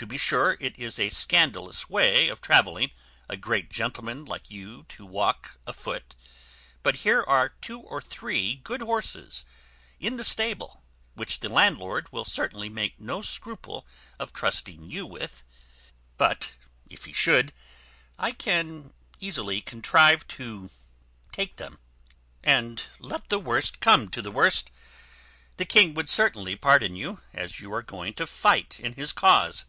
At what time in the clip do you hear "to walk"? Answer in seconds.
4.90-5.58